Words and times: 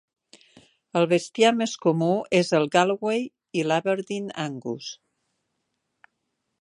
El 1.01 1.03
bestiar 1.11 1.51
més 1.57 1.75
comú 1.83 2.07
és 2.39 2.49
el 2.61 2.65
Galloway 2.77 3.21
i 3.61 3.67
l'Aberdeen 3.69 4.33
Angus. 4.47 4.89